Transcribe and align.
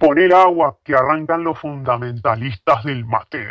Poner 0.00 0.32
agua 0.32 0.78
que 0.82 0.94
arrancan 0.94 1.44
los 1.44 1.58
fundamentalistas 1.58 2.84
del 2.84 3.04
mate. 3.04 3.50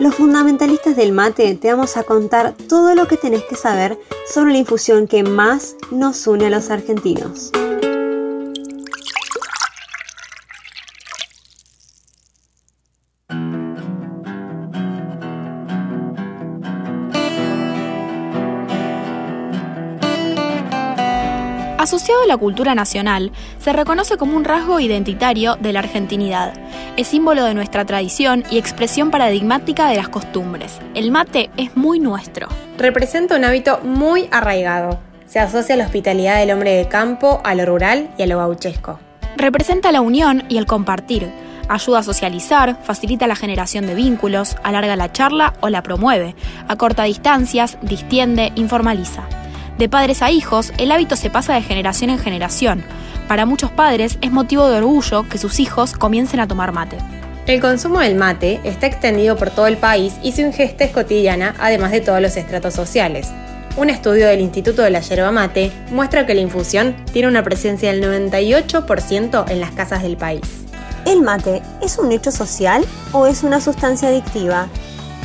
Los 0.00 0.16
fundamentalistas 0.16 0.96
del 0.96 1.12
mate 1.12 1.54
te 1.54 1.70
vamos 1.70 1.96
a 1.96 2.02
contar 2.02 2.54
todo 2.68 2.96
lo 2.96 3.06
que 3.06 3.16
tenés 3.16 3.44
que 3.44 3.54
saber 3.54 3.96
sobre 4.26 4.50
la 4.50 4.58
infusión 4.58 5.06
que 5.06 5.22
más 5.22 5.76
nos 5.92 6.26
une 6.26 6.46
a 6.46 6.50
los 6.50 6.70
argentinos. 6.70 7.52
Asociado 21.84 22.22
a 22.22 22.26
la 22.26 22.38
cultura 22.38 22.74
nacional, 22.74 23.30
se 23.58 23.70
reconoce 23.70 24.16
como 24.16 24.38
un 24.38 24.44
rasgo 24.44 24.80
identitario 24.80 25.56
de 25.56 25.74
la 25.74 25.80
argentinidad. 25.80 26.54
Es 26.96 27.08
símbolo 27.08 27.44
de 27.44 27.52
nuestra 27.52 27.84
tradición 27.84 28.42
y 28.50 28.56
expresión 28.56 29.10
paradigmática 29.10 29.90
de 29.90 29.96
las 29.96 30.08
costumbres. 30.08 30.78
El 30.94 31.10
mate 31.10 31.50
es 31.58 31.76
muy 31.76 32.00
nuestro. 32.00 32.48
Representa 32.78 33.36
un 33.36 33.44
hábito 33.44 33.80
muy 33.82 34.30
arraigado. 34.30 34.98
Se 35.26 35.40
asocia 35.40 35.74
a 35.74 35.76
la 35.76 35.84
hospitalidad 35.84 36.38
del 36.38 36.52
hombre 36.52 36.70
de 36.74 36.88
campo, 36.88 37.42
a 37.44 37.54
lo 37.54 37.66
rural 37.66 38.08
y 38.16 38.22
a 38.22 38.28
lo 38.28 38.38
gauchesco. 38.38 38.98
Representa 39.36 39.92
la 39.92 40.00
unión 40.00 40.44
y 40.48 40.56
el 40.56 40.64
compartir. 40.64 41.30
Ayuda 41.68 41.98
a 41.98 42.02
socializar, 42.02 42.78
facilita 42.82 43.26
la 43.26 43.36
generación 43.36 43.86
de 43.86 43.94
vínculos, 43.94 44.56
alarga 44.62 44.96
la 44.96 45.12
charla 45.12 45.52
o 45.60 45.68
la 45.68 45.82
promueve, 45.82 46.34
acorta 46.66 47.02
distancias, 47.02 47.76
distiende, 47.82 48.52
informaliza. 48.54 49.28
De 49.78 49.88
padres 49.88 50.22
a 50.22 50.30
hijos, 50.30 50.72
el 50.78 50.92
hábito 50.92 51.16
se 51.16 51.30
pasa 51.30 51.54
de 51.54 51.62
generación 51.62 52.10
en 52.10 52.20
generación. 52.20 52.84
Para 53.26 53.44
muchos 53.44 53.72
padres 53.72 54.18
es 54.20 54.30
motivo 54.30 54.68
de 54.68 54.78
orgullo 54.78 55.28
que 55.28 55.38
sus 55.38 55.58
hijos 55.58 55.94
comiencen 55.94 56.38
a 56.38 56.46
tomar 56.46 56.70
mate. 56.70 56.98
El 57.48 57.60
consumo 57.60 57.98
del 57.98 58.14
mate 58.14 58.60
está 58.62 58.86
extendido 58.86 59.36
por 59.36 59.50
todo 59.50 59.66
el 59.66 59.76
país 59.76 60.14
y 60.22 60.30
su 60.30 60.42
ingesta 60.42 60.84
es 60.84 60.92
cotidiana, 60.92 61.56
además 61.58 61.90
de 61.90 62.00
todos 62.00 62.20
los 62.20 62.36
estratos 62.36 62.72
sociales. 62.72 63.30
Un 63.76 63.90
estudio 63.90 64.28
del 64.28 64.40
Instituto 64.40 64.82
de 64.82 64.90
la 64.90 65.00
Yerba 65.00 65.32
Mate 65.32 65.72
muestra 65.90 66.24
que 66.24 66.34
la 66.34 66.40
infusión 66.40 66.94
tiene 67.12 67.26
una 67.26 67.42
presencia 67.42 67.92
del 67.92 68.04
98% 68.04 69.50
en 69.50 69.60
las 69.60 69.72
casas 69.72 70.04
del 70.04 70.16
país. 70.16 70.42
¿El 71.04 71.22
mate 71.22 71.60
es 71.82 71.98
un 71.98 72.12
hecho 72.12 72.30
social 72.30 72.84
o 73.10 73.26
es 73.26 73.42
una 73.42 73.60
sustancia 73.60 74.08
adictiva? 74.08 74.68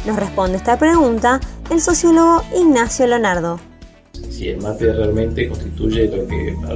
Nos 0.05 0.17
responde 0.17 0.57
esta 0.57 0.79
pregunta 0.79 1.39
el 1.69 1.79
sociólogo 1.79 2.43
Ignacio 2.57 3.05
Leonardo 3.05 3.68
si 4.39 4.47
el 4.47 4.61
mate 4.61 4.93
realmente 4.93 5.49
constituye 5.49 6.05
lo 6.07 6.25
que 6.25 6.55
para 6.61 6.75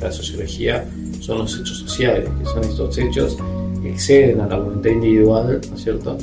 la 0.00 0.10
sociología 0.10 0.84
son 1.20 1.38
los 1.38 1.60
hechos 1.60 1.78
sociales, 1.78 2.28
que 2.40 2.44
son 2.44 2.64
estos 2.64 2.98
hechos 2.98 3.36
que 3.80 3.90
exceden 3.90 4.40
a 4.40 4.48
la 4.48 4.58
voluntad 4.58 4.90
individual, 4.90 5.60
¿no 5.70 5.76
es 5.76 5.82
cierto? 5.84 6.18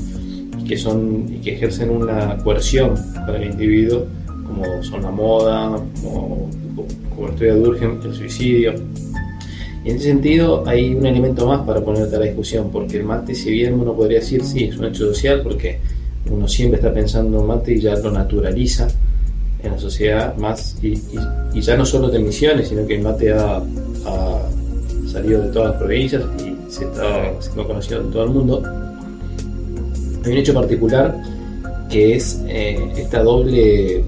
Y 0.59 0.65
que, 0.65 0.75
son, 0.75 1.27
y 1.33 1.37
que 1.37 1.53
ejercen 1.53 1.89
una 1.91 2.37
coerción 2.39 2.93
para 3.25 3.37
el 3.37 3.51
individuo, 3.51 4.05
como 4.45 4.83
son 4.83 5.01
la 5.03 5.11
moda, 5.11 5.81
como, 6.03 6.49
como 7.15 7.31
de 7.31 7.51
Durgen, 7.51 8.01
el 8.03 8.13
suicidio. 8.13 8.73
Y 9.85 9.91
en 9.91 9.95
ese 9.95 10.07
sentido 10.07 10.67
hay 10.67 10.93
un 10.93 11.05
elemento 11.05 11.47
más 11.47 11.61
para 11.65 11.79
ponerte 11.79 12.17
a 12.17 12.19
la 12.19 12.25
discusión, 12.25 12.69
porque 12.69 12.97
el 12.97 13.05
mate, 13.05 13.33
si 13.33 13.49
bien 13.49 13.79
uno 13.79 13.93
podría 13.93 14.19
decir, 14.19 14.43
sí, 14.43 14.65
es 14.65 14.77
un 14.77 14.85
hecho 14.85 15.05
social, 15.05 15.41
porque 15.41 15.79
uno 16.29 16.49
siempre 16.49 16.79
está 16.79 16.93
pensando 16.93 17.39
en 17.39 17.47
mate 17.47 17.75
y 17.75 17.79
ya 17.79 17.95
lo 17.95 18.11
naturaliza, 18.11 18.89
en 19.63 19.71
la 19.71 19.77
sociedad 19.77 20.35
más, 20.37 20.75
y, 20.81 21.01
ya 21.59 21.77
no 21.77 21.85
solo 21.85 22.09
de 22.09 22.19
Misiones, 22.19 22.69
sino 22.69 22.85
que 22.85 22.95
el 22.95 23.01
mate 23.01 23.33
ha, 23.33 23.61
salido 25.07 25.43
de 25.43 25.51
todas 25.53 25.69
las 25.71 25.77
provincias 25.77 26.23
y 26.39 26.71
se 26.71 26.83
está 26.83 27.31
siendo 27.39 27.65
conocido 27.65 28.01
en 28.01 28.11
todo 28.11 28.23
el 28.25 28.29
mundo. 28.31 28.63
Hay 30.25 30.31
un 30.31 30.37
hecho 30.37 30.53
particular 30.53 31.15
que 31.89 32.17
es 32.17 32.43
eh, 32.47 32.91
esta 32.97 33.23
doble, 33.23 34.03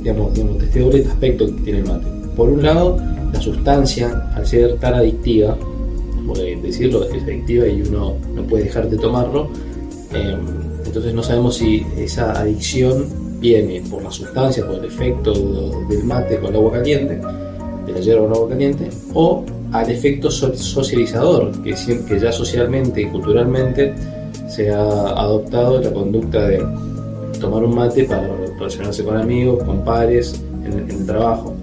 digamos, 0.00 0.36
este 0.36 0.80
doble 0.80 1.06
aspecto 1.06 1.46
que 1.46 1.52
tiene 1.62 1.78
el 1.78 1.86
mate. 1.86 2.06
Por 2.36 2.50
un 2.50 2.62
lado, 2.62 2.98
la 3.32 3.40
sustancia, 3.40 4.30
al 4.34 4.46
ser 4.46 4.76
tan 4.76 4.94
adictiva, 4.94 5.56
como 6.14 6.34
decirlo, 6.34 7.04
es 7.04 7.22
adictiva 7.22 7.66
y 7.66 7.80
uno 7.80 8.16
no 8.34 8.42
puede 8.42 8.64
dejar 8.64 8.90
de 8.90 8.98
tomarlo, 8.98 9.48
eh, 10.12 10.36
entonces 10.84 11.14
no 11.14 11.22
sabemos 11.22 11.56
si 11.56 11.86
esa 11.96 12.38
adicción 12.38 13.06
viene 13.42 13.82
por 13.90 14.02
la 14.02 14.10
sustancia, 14.10 14.64
por 14.64 14.76
el 14.76 14.84
efecto 14.84 15.34
del 15.88 16.04
mate 16.04 16.38
con 16.38 16.50
el 16.50 16.56
agua 16.56 16.72
caliente, 16.74 17.20
de 17.84 17.92
la 17.92 17.98
hierba 17.98 18.22
con 18.22 18.34
agua 18.36 18.48
caliente, 18.50 18.88
o 19.12 19.44
al 19.72 19.90
efecto 19.90 20.30
socializador, 20.30 21.50
que, 21.62 21.74
que 22.08 22.20
ya 22.20 22.30
socialmente 22.30 23.02
y 23.02 23.06
culturalmente 23.06 23.94
se 24.48 24.70
ha 24.70 24.80
adoptado 24.80 25.80
la 25.80 25.92
conducta 25.92 26.46
de 26.46 26.58
tomar 27.40 27.64
un 27.64 27.74
mate 27.74 28.04
para 28.04 28.28
relacionarse 28.58 29.02
con 29.02 29.16
amigos, 29.16 29.64
con 29.64 29.84
pares, 29.84 30.40
en, 30.64 30.72
en 30.78 30.90
el 30.90 31.06
trabajo. 31.06 31.56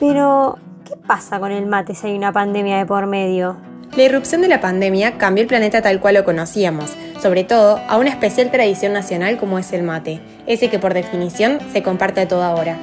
Pero, 0.00 0.56
¿qué 0.86 0.94
pasa 1.06 1.38
con 1.38 1.52
el 1.52 1.66
mate 1.66 1.94
si 1.94 2.06
hay 2.06 2.16
una 2.16 2.32
pandemia 2.32 2.78
de 2.78 2.86
por 2.86 3.06
medio? 3.06 3.56
La 3.94 4.04
irrupción 4.04 4.40
de 4.40 4.48
la 4.48 4.60
pandemia 4.60 5.18
cambió 5.18 5.42
el 5.42 5.48
planeta 5.48 5.82
tal 5.82 6.00
cual 6.00 6.14
lo 6.14 6.24
conocíamos, 6.24 6.92
sobre 7.20 7.44
todo 7.44 7.80
a 7.88 7.96
una 7.96 8.10
especial 8.10 8.50
tradición 8.50 8.92
nacional 8.92 9.38
como 9.38 9.58
es 9.58 9.72
el 9.72 9.82
mate, 9.82 10.20
ese 10.46 10.70
que 10.70 10.78
por 10.78 10.94
definición 10.94 11.58
se 11.72 11.82
comparte 11.82 12.20
a 12.20 12.28
toda 12.28 12.54
hora. 12.54 12.76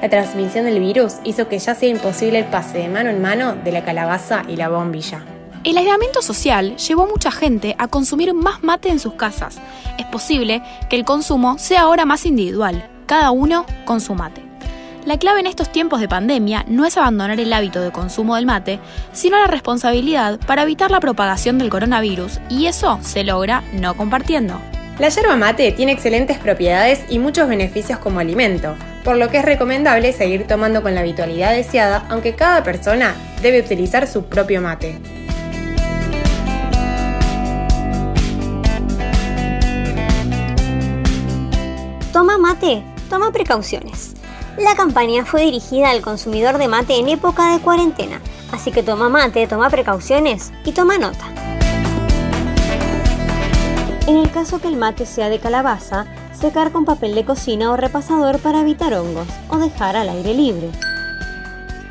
La 0.00 0.08
transmisión 0.08 0.64
del 0.64 0.80
virus 0.80 1.16
hizo 1.24 1.48
que 1.48 1.58
ya 1.58 1.74
sea 1.74 1.88
imposible 1.88 2.38
el 2.38 2.46
pase 2.46 2.78
de 2.78 2.88
mano 2.88 3.10
en 3.10 3.20
mano 3.20 3.54
de 3.54 3.72
la 3.72 3.84
calabaza 3.84 4.42
y 4.48 4.56
la 4.56 4.68
bombilla. 4.68 5.24
El 5.62 5.76
aislamiento 5.76 6.22
social 6.22 6.76
llevó 6.76 7.02
a 7.02 7.08
mucha 7.08 7.30
gente 7.30 7.76
a 7.78 7.88
consumir 7.88 8.32
más 8.32 8.62
mate 8.62 8.88
en 8.88 8.98
sus 8.98 9.12
casas. 9.14 9.58
Es 9.98 10.06
posible 10.06 10.62
que 10.88 10.96
el 10.96 11.04
consumo 11.04 11.58
sea 11.58 11.82
ahora 11.82 12.06
más 12.06 12.24
individual, 12.24 12.88
cada 13.04 13.30
uno 13.30 13.66
con 13.84 14.00
su 14.00 14.14
mate. 14.14 14.49
La 15.06 15.16
clave 15.16 15.40
en 15.40 15.46
estos 15.46 15.72
tiempos 15.72 16.00
de 16.00 16.08
pandemia 16.08 16.64
no 16.68 16.84
es 16.84 16.98
abandonar 16.98 17.40
el 17.40 17.52
hábito 17.54 17.80
de 17.80 17.90
consumo 17.90 18.36
del 18.36 18.44
mate, 18.44 18.78
sino 19.12 19.38
la 19.38 19.46
responsabilidad 19.46 20.38
para 20.46 20.62
evitar 20.62 20.90
la 20.90 21.00
propagación 21.00 21.56
del 21.56 21.70
coronavirus, 21.70 22.38
y 22.50 22.66
eso 22.66 22.98
se 23.02 23.24
logra 23.24 23.64
no 23.72 23.96
compartiendo. 23.96 24.60
La 24.98 25.08
yerba 25.08 25.36
mate 25.36 25.72
tiene 25.72 25.92
excelentes 25.92 26.36
propiedades 26.36 27.00
y 27.08 27.18
muchos 27.18 27.48
beneficios 27.48 27.98
como 27.98 28.20
alimento, 28.20 28.74
por 29.02 29.16
lo 29.16 29.30
que 29.30 29.38
es 29.38 29.44
recomendable 29.46 30.12
seguir 30.12 30.46
tomando 30.46 30.82
con 30.82 30.94
la 30.94 31.00
habitualidad 31.00 31.52
deseada, 31.52 32.04
aunque 32.10 32.34
cada 32.34 32.62
persona 32.62 33.14
debe 33.40 33.60
utilizar 33.60 34.06
su 34.06 34.26
propio 34.26 34.60
mate. 34.60 34.98
Toma 42.12 42.36
mate, 42.36 42.82
toma 43.08 43.32
precauciones. 43.32 44.19
La 44.58 44.74
campaña 44.74 45.24
fue 45.24 45.42
dirigida 45.42 45.90
al 45.90 46.02
consumidor 46.02 46.58
de 46.58 46.68
mate 46.68 46.98
en 46.98 47.08
época 47.08 47.52
de 47.52 47.60
cuarentena, 47.60 48.20
así 48.52 48.72
que 48.72 48.82
toma 48.82 49.08
mate, 49.08 49.46
toma 49.46 49.70
precauciones 49.70 50.52
y 50.64 50.72
toma 50.72 50.98
nota. 50.98 51.24
En 54.06 54.16
el 54.16 54.30
caso 54.30 54.60
que 54.60 54.68
el 54.68 54.76
mate 54.76 55.06
sea 55.06 55.28
de 55.28 55.38
calabaza, 55.38 56.06
secar 56.32 56.72
con 56.72 56.84
papel 56.84 57.14
de 57.14 57.24
cocina 57.24 57.70
o 57.70 57.76
repasador 57.76 58.40
para 58.40 58.60
evitar 58.60 58.92
hongos 58.94 59.28
o 59.48 59.58
dejar 59.58 59.96
al 59.96 60.08
aire 60.08 60.34
libre. 60.34 60.70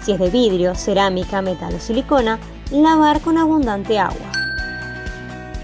Si 0.02 0.12
es 0.12 0.20
de 0.20 0.30
vidrio, 0.30 0.76
cerámica, 0.76 1.42
metal 1.42 1.76
o 1.76 1.80
silicona, 1.80 2.40
lavar 2.72 3.22
con 3.22 3.38
abundante 3.38 4.00
agua. 4.00 4.32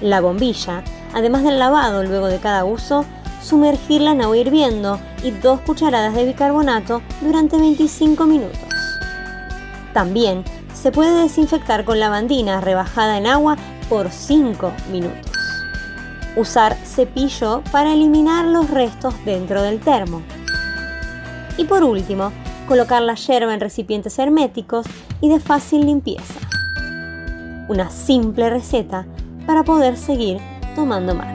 La 0.02 0.22
bombilla, 0.22 0.84
además 1.14 1.44
del 1.44 1.60
lavado 1.60 2.04
luego 2.04 2.28
de 2.28 2.40
cada 2.40 2.64
uso, 2.64 3.06
sumergirla 3.46 4.12
en 4.12 4.22
agua 4.22 4.38
hirviendo 4.38 5.00
y 5.24 5.32
2 5.32 5.62
cucharadas 5.62 6.16
de 6.16 6.26
bicarbonato 6.26 7.02
durante 7.22 7.58
25 7.58 8.26
minutos. 8.26 8.60
También 9.94 10.44
se 10.74 10.92
puede 10.92 11.22
desinfectar 11.22 11.86
con 11.86 12.00
lavandina 12.00 12.60
rebajada 12.60 13.18
en 13.18 13.28
agua 13.28 13.56
por 13.88 14.10
5 14.10 14.72
minutos. 14.92 15.32
Usar 16.36 16.76
cepillo 16.84 17.62
para 17.72 17.94
eliminar 17.94 18.46
los 18.46 18.70
restos 18.70 19.14
dentro 19.26 19.62
del 19.62 19.80
termo. 19.80 20.22
Y 21.58 21.66
por 21.66 21.84
último, 21.84 22.32
colocar 22.68 23.02
la 23.04 23.16
yerba 23.16 23.54
en 23.54 23.62
recipientes 23.62 24.18
herméticos 24.20 24.86
y 25.22 25.30
de 25.30 25.40
fácil 25.40 25.86
limpieza. 25.86 26.34
Una 27.70 27.90
simple 27.90 28.50
receta 28.50 29.06
para 29.46 29.64
poder 29.64 29.98
seguir 29.98 30.40
tomando 30.76 31.16
mate. 31.16 31.35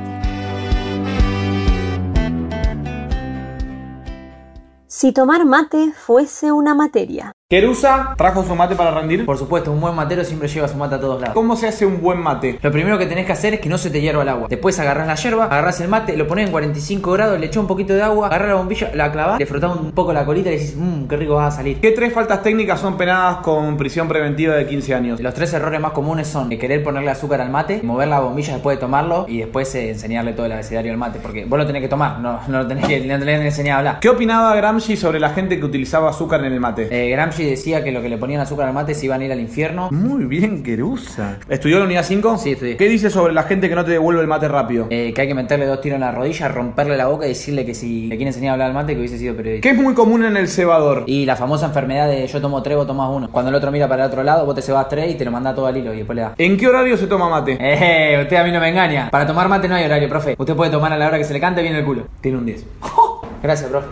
Si 5.00 5.12
tomar 5.12 5.46
mate 5.46 5.92
fuese 5.92 6.52
una 6.52 6.74
materia. 6.74 7.32
Querusa 7.52 8.14
trajo 8.16 8.44
su 8.44 8.54
mate 8.54 8.76
para 8.76 8.92
rendir. 8.92 9.26
Por 9.26 9.36
supuesto, 9.36 9.72
un 9.72 9.80
buen 9.80 9.92
matero 9.92 10.22
siempre 10.22 10.46
lleva 10.46 10.68
su 10.68 10.76
mate 10.76 10.94
a 10.94 11.00
todos 11.00 11.20
lados. 11.20 11.34
¿Cómo 11.34 11.56
se 11.56 11.66
hace 11.66 11.84
un 11.84 12.00
buen 12.00 12.20
mate? 12.20 12.60
Lo 12.62 12.70
primero 12.70 12.96
que 12.96 13.06
tenés 13.06 13.26
que 13.26 13.32
hacer 13.32 13.54
es 13.54 13.58
que 13.58 13.68
no 13.68 13.76
se 13.76 13.90
te 13.90 14.00
hierva 14.00 14.22
el 14.22 14.28
agua. 14.28 14.46
Después 14.48 14.78
agarrás 14.78 15.08
la 15.08 15.16
yerba, 15.16 15.46
agarrás 15.46 15.80
el 15.80 15.88
mate, 15.88 16.16
lo 16.16 16.28
pones 16.28 16.46
en 16.46 16.52
45 16.52 17.10
grados, 17.10 17.40
le 17.40 17.46
echás 17.46 17.56
un 17.56 17.66
poquito 17.66 17.92
de 17.92 18.02
agua, 18.02 18.28
agarrás 18.28 18.50
la 18.50 18.54
bombilla, 18.54 18.92
la 18.94 19.10
clavás, 19.10 19.40
le 19.40 19.46
frotás 19.46 19.74
un 19.74 19.90
poco 19.90 20.12
la 20.12 20.24
colita 20.24 20.48
y 20.48 20.58
decís, 20.58 20.76
mmm, 20.76 21.08
qué 21.08 21.16
rico 21.16 21.34
va 21.34 21.48
a 21.48 21.50
salir. 21.50 21.80
¿Qué 21.80 21.90
tres 21.90 22.12
faltas 22.12 22.40
técnicas 22.44 22.78
son 22.78 22.96
penadas 22.96 23.38
con 23.38 23.76
prisión 23.76 24.06
preventiva 24.06 24.54
de 24.54 24.68
15 24.68 24.94
años? 24.94 25.20
Los 25.20 25.34
tres 25.34 25.52
errores 25.52 25.80
más 25.80 25.90
comunes 25.90 26.28
son 26.28 26.50
querer 26.50 26.84
ponerle 26.84 27.10
azúcar 27.10 27.40
al 27.40 27.50
mate, 27.50 27.80
mover 27.82 28.06
la 28.06 28.20
bombilla 28.20 28.52
después 28.52 28.76
de 28.76 28.80
tomarlo 28.80 29.26
y 29.26 29.38
después 29.38 29.74
eh, 29.74 29.90
enseñarle 29.90 30.34
todo 30.34 30.46
el 30.46 30.52
abecedario 30.52 30.92
al 30.92 30.98
mate. 30.98 31.18
Porque 31.20 31.46
vos 31.46 31.58
lo 31.58 31.66
tenés 31.66 31.82
que 31.82 31.88
tomar, 31.88 32.20
no, 32.20 32.38
no 32.46 32.58
lo 32.58 32.68
tenés 32.68 32.86
que, 32.86 33.00
no 33.00 33.18
tenés 33.18 33.40
que 33.40 33.46
enseñar 33.46 33.74
a 33.74 33.78
hablar. 33.78 33.98
¿Qué 33.98 34.08
opinaba 34.08 34.54
Gramsci 34.54 34.96
sobre 34.96 35.18
la 35.18 35.30
gente 35.30 35.58
que 35.58 35.66
utilizaba 35.66 36.10
azúcar 36.10 36.44
en 36.44 36.52
el 36.52 36.60
mate? 36.60 36.86
Eh, 36.92 37.10
Gramsci 37.10 37.39
decía 37.44 37.82
que 37.84 37.92
lo 37.92 38.02
que 38.02 38.08
le 38.08 38.18
ponían 38.18 38.40
azúcar 38.40 38.68
al 38.68 38.74
mate 38.74 38.94
se 38.94 39.06
iban 39.06 39.20
a 39.20 39.24
ir 39.24 39.32
al 39.32 39.40
infierno. 39.40 39.88
Muy 39.90 40.24
bien, 40.24 40.62
Querusa. 40.62 41.38
¿Estudió 41.48 41.78
la 41.78 41.84
unidad 41.84 42.04
5? 42.04 42.38
Sí, 42.38 42.52
estudié. 42.52 42.76
¿Qué 42.76 42.88
dice 42.88 43.10
sobre 43.10 43.32
la 43.32 43.44
gente 43.44 43.68
que 43.68 43.74
no 43.74 43.84
te 43.84 43.92
devuelve 43.92 44.20
el 44.20 44.26
mate 44.26 44.48
rápido? 44.48 44.86
Eh, 44.90 45.12
que 45.14 45.20
hay 45.22 45.28
que 45.28 45.34
meterle 45.34 45.66
dos 45.66 45.80
tiros 45.80 45.96
en 45.96 46.00
la 46.00 46.12
rodilla, 46.12 46.48
romperle 46.48 46.96
la 46.96 47.06
boca 47.06 47.26
y 47.26 47.30
decirle 47.30 47.64
que 47.64 47.74
si 47.74 48.06
le 48.06 48.16
quiere 48.16 48.28
enseñar 48.30 48.50
a 48.50 48.52
hablar 48.54 48.68
al 48.68 48.74
mate, 48.74 48.92
que 48.94 48.98
hubiese 49.00 49.18
sido 49.18 49.34
periodista. 49.36 49.68
¿Qué 49.68 49.74
es 49.74 49.82
muy 49.82 49.94
común 49.94 50.24
en 50.24 50.36
el 50.36 50.48
cebador? 50.48 51.04
Y 51.06 51.26
la 51.26 51.36
famosa 51.36 51.66
enfermedad 51.66 52.08
de 52.08 52.26
yo 52.26 52.40
tomo 52.40 52.62
tres, 52.62 52.76
vos 52.76 52.86
tomás 52.86 53.10
uno. 53.12 53.30
Cuando 53.30 53.48
el 53.50 53.54
otro 53.54 53.70
mira 53.70 53.88
para 53.88 54.04
el 54.04 54.08
otro 54.10 54.22
lado, 54.22 54.46
vos 54.46 54.54
te 54.54 54.62
cebas 54.62 54.88
tres 54.88 55.10
y 55.12 55.14
te 55.16 55.24
lo 55.24 55.30
mandás 55.30 55.54
todo 55.54 55.66
al 55.66 55.76
hilo 55.76 55.92
y 55.94 55.98
después 55.98 56.16
le 56.16 56.22
das. 56.22 56.32
¿En 56.38 56.56
qué 56.56 56.66
horario 56.68 56.96
se 56.96 57.06
toma 57.06 57.28
mate? 57.28 57.58
Eh, 57.80 58.18
usted 58.22 58.36
a 58.36 58.44
mí 58.44 58.52
no 58.52 58.60
me 58.60 58.68
engaña. 58.68 59.10
Para 59.10 59.26
tomar 59.26 59.48
mate 59.48 59.66
no 59.68 59.74
hay 59.74 59.84
horario, 59.84 60.08
profe. 60.08 60.34
Usted 60.36 60.54
puede 60.54 60.70
tomar 60.70 60.92
a 60.92 60.98
la 60.98 61.06
hora 61.08 61.18
que 61.18 61.24
se 61.24 61.32
le 61.32 61.40
cante 61.40 61.62
bien 61.62 61.74
el 61.74 61.84
culo. 61.84 62.06
Tiene 62.20 62.38
un 62.38 62.44
10. 62.46 62.66
Gracias, 63.42 63.70
profe. 63.70 63.88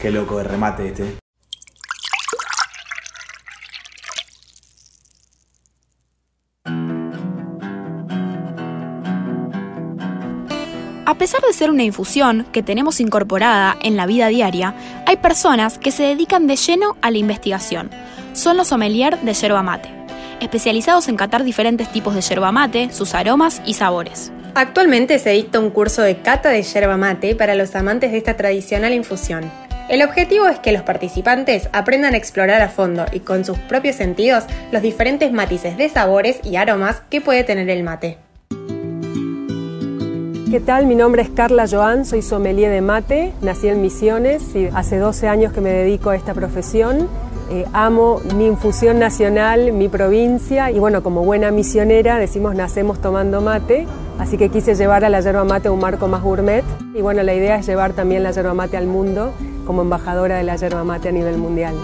Qué 0.00 0.10
loco 0.10 0.38
de 0.38 0.44
remate 0.44 0.88
este. 0.88 1.25
A 11.06 11.14
pesar 11.14 11.40
de 11.40 11.52
ser 11.52 11.70
una 11.70 11.84
infusión 11.84 12.48
que 12.50 12.64
tenemos 12.64 12.98
incorporada 12.98 13.76
en 13.80 13.96
la 13.96 14.06
vida 14.06 14.26
diaria, 14.26 14.74
hay 15.06 15.18
personas 15.18 15.78
que 15.78 15.92
se 15.92 16.02
dedican 16.02 16.48
de 16.48 16.56
lleno 16.56 16.96
a 17.00 17.12
la 17.12 17.18
investigación. 17.18 17.90
Son 18.32 18.56
los 18.56 18.66
sommelier 18.66 19.16
de 19.20 19.32
yerba 19.32 19.62
mate, 19.62 19.88
especializados 20.40 21.06
en 21.06 21.16
catar 21.16 21.44
diferentes 21.44 21.92
tipos 21.92 22.12
de 22.16 22.22
yerba 22.22 22.50
mate, 22.50 22.90
sus 22.90 23.14
aromas 23.14 23.62
y 23.64 23.74
sabores. 23.74 24.32
Actualmente 24.56 25.20
se 25.20 25.30
dicta 25.30 25.60
un 25.60 25.70
curso 25.70 26.02
de 26.02 26.22
cata 26.22 26.48
de 26.48 26.64
yerba 26.64 26.96
mate 26.96 27.36
para 27.36 27.54
los 27.54 27.76
amantes 27.76 28.10
de 28.10 28.18
esta 28.18 28.36
tradicional 28.36 28.92
infusión. 28.92 29.48
El 29.88 30.02
objetivo 30.02 30.48
es 30.48 30.58
que 30.58 30.72
los 30.72 30.82
participantes 30.82 31.68
aprendan 31.72 32.14
a 32.14 32.16
explorar 32.16 32.62
a 32.62 32.68
fondo 32.68 33.06
y 33.12 33.20
con 33.20 33.44
sus 33.44 33.58
propios 33.58 33.94
sentidos 33.94 34.42
los 34.72 34.82
diferentes 34.82 35.30
matices 35.30 35.76
de 35.76 35.88
sabores 35.88 36.40
y 36.42 36.56
aromas 36.56 37.02
que 37.08 37.20
puede 37.20 37.44
tener 37.44 37.70
el 37.70 37.84
mate. 37.84 38.25
¿Qué 40.48 40.60
tal? 40.60 40.86
Mi 40.86 40.94
nombre 40.94 41.22
es 41.22 41.28
Carla 41.28 41.66
Joan, 41.68 42.04
soy 42.04 42.22
sommelier 42.22 42.70
de 42.70 42.80
mate, 42.80 43.32
nací 43.42 43.66
en 43.66 43.82
Misiones 43.82 44.54
y 44.54 44.66
hace 44.66 44.96
12 44.96 45.26
años 45.26 45.52
que 45.52 45.60
me 45.60 45.70
dedico 45.70 46.10
a 46.10 46.16
esta 46.16 46.34
profesión. 46.34 47.08
Eh, 47.50 47.64
amo 47.72 48.20
mi 48.36 48.46
infusión 48.46 49.00
nacional, 49.00 49.72
mi 49.72 49.88
provincia 49.88 50.70
y 50.70 50.78
bueno, 50.78 51.02
como 51.02 51.24
buena 51.24 51.50
misionera 51.50 52.18
decimos 52.18 52.54
nacemos 52.54 53.00
tomando 53.00 53.40
mate, 53.40 53.88
así 54.20 54.36
que 54.38 54.48
quise 54.48 54.76
llevar 54.76 55.04
a 55.04 55.08
la 55.08 55.20
yerba 55.20 55.42
mate 55.42 55.68
un 55.68 55.80
marco 55.80 56.06
más 56.06 56.22
gourmet 56.22 56.62
y 56.94 57.02
bueno, 57.02 57.24
la 57.24 57.34
idea 57.34 57.56
es 57.56 57.66
llevar 57.66 57.94
también 57.94 58.22
la 58.22 58.30
yerba 58.30 58.54
mate 58.54 58.76
al 58.76 58.86
mundo 58.86 59.32
como 59.66 59.82
embajadora 59.82 60.36
de 60.36 60.44
la 60.44 60.54
yerba 60.54 60.84
mate 60.84 61.08
a 61.08 61.12
nivel 61.12 61.38
mundial. 61.38 61.74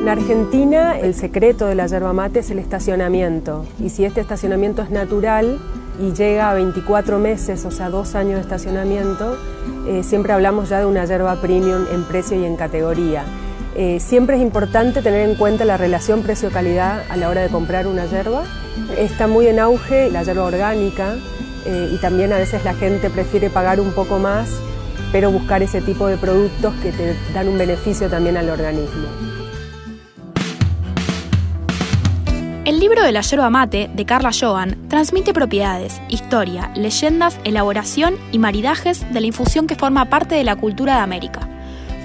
En 0.00 0.08
Argentina 0.08 0.98
el 0.98 1.12
secreto 1.14 1.66
de 1.66 1.74
la 1.74 1.86
yerba 1.86 2.14
mate 2.14 2.38
es 2.38 2.50
el 2.50 2.60
estacionamiento 2.60 3.66
y 3.78 3.90
si 3.90 4.06
este 4.06 4.22
estacionamiento 4.22 4.80
es 4.80 4.88
natural, 4.88 5.58
y 6.00 6.12
llega 6.12 6.50
a 6.50 6.54
24 6.54 7.18
meses, 7.18 7.64
o 7.64 7.70
sea, 7.70 7.90
dos 7.90 8.14
años 8.14 8.36
de 8.36 8.40
estacionamiento, 8.40 9.36
eh, 9.86 10.02
siempre 10.02 10.32
hablamos 10.32 10.68
ya 10.68 10.78
de 10.78 10.86
una 10.86 11.04
yerba 11.04 11.40
premium 11.40 11.84
en 11.92 12.04
precio 12.04 12.38
y 12.38 12.44
en 12.44 12.56
categoría. 12.56 13.24
Eh, 13.74 14.00
siempre 14.00 14.36
es 14.36 14.42
importante 14.42 15.02
tener 15.02 15.28
en 15.28 15.36
cuenta 15.36 15.64
la 15.64 15.76
relación 15.76 16.22
precio-calidad 16.22 17.02
a 17.10 17.16
la 17.16 17.28
hora 17.28 17.42
de 17.42 17.48
comprar 17.48 17.86
una 17.86 18.06
yerba. 18.06 18.44
Está 18.96 19.26
muy 19.26 19.46
en 19.46 19.58
auge 19.58 20.10
la 20.10 20.22
yerba 20.22 20.44
orgánica 20.44 21.16
eh, 21.64 21.90
y 21.92 21.96
también 21.98 22.32
a 22.32 22.38
veces 22.38 22.64
la 22.64 22.74
gente 22.74 23.10
prefiere 23.10 23.50
pagar 23.50 23.80
un 23.80 23.92
poco 23.92 24.18
más, 24.18 24.50
pero 25.12 25.30
buscar 25.30 25.62
ese 25.62 25.80
tipo 25.80 26.06
de 26.06 26.16
productos 26.16 26.74
que 26.82 26.92
te 26.92 27.16
dan 27.34 27.48
un 27.48 27.58
beneficio 27.58 28.08
también 28.08 28.36
al 28.36 28.50
organismo. 28.50 29.08
El 32.68 32.80
libro 32.80 33.02
de 33.02 33.12
la 33.12 33.22
yerba 33.22 33.48
mate 33.48 33.88
de 33.94 34.04
Carla 34.04 34.30
Joan 34.30 34.90
transmite 34.90 35.32
propiedades, 35.32 36.02
historia, 36.10 36.70
leyendas, 36.74 37.38
elaboración 37.44 38.16
y 38.30 38.38
maridajes 38.38 39.10
de 39.10 39.22
la 39.22 39.26
infusión 39.26 39.66
que 39.66 39.74
forma 39.74 40.10
parte 40.10 40.34
de 40.34 40.44
la 40.44 40.54
cultura 40.54 40.96
de 40.96 41.00
América. 41.00 41.48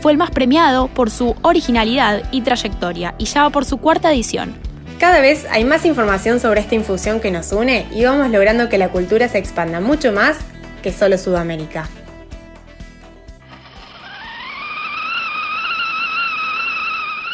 Fue 0.02 0.14
el 0.14 0.18
más 0.18 0.32
premiado 0.32 0.88
por 0.88 1.12
su 1.12 1.36
originalidad 1.42 2.24
y 2.32 2.44
trayectoria 2.44 3.14
y 3.18 3.26
ya 3.26 3.42
va 3.42 3.50
por 3.50 3.66
su 3.66 3.76
cuarta 3.80 4.14
edición. 4.14 4.56
Cada 5.02 5.20
vez 5.20 5.46
hay 5.52 5.66
más 5.66 5.84
información 5.84 6.40
sobre 6.40 6.62
esta 6.62 6.76
infusión 6.76 7.20
que 7.20 7.30
nos 7.30 7.52
une 7.52 7.86
y 7.94 8.06
vamos 8.06 8.30
logrando 8.30 8.70
que 8.70 8.78
la 8.78 8.88
cultura 8.88 9.28
se 9.28 9.40
expanda 9.40 9.82
mucho 9.82 10.14
más 10.14 10.38
que 10.82 10.94
solo 10.94 11.18
Sudamérica. 11.18 11.90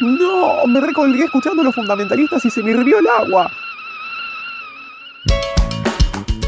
No, 0.01 0.66
me 0.68 0.80
recolgué 0.80 1.25
escuchando 1.25 1.63
los 1.63 1.75
fundamentalistas 1.75 2.46
y 2.46 2.50
se 2.50 2.63
me 2.63 2.72
hirvió 2.72 3.00
el 3.00 3.07
agua. 3.07 3.51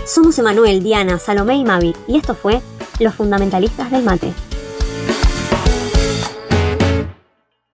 Somos 0.06 0.38
Emanuel, 0.40 0.84
Diana, 0.84 1.20
Salomé 1.20 1.56
y 1.56 1.64
Mavi, 1.64 1.94
y 2.08 2.18
esto 2.18 2.36
fue 2.36 2.62
Los 3.00 3.16
Fundamentalistas 3.16 3.92
del 3.92 4.04
Mate. 4.04 4.34